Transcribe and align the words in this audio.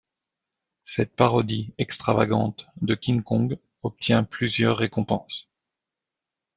Cette 0.83 1.15
parodie 1.15 1.75
extravagante 1.77 2.65
de 2.81 2.95
King 2.95 3.21
Kong 3.21 3.59
obtient 3.83 4.23
plusieurs 4.23 4.77
récompenses. 4.77 5.47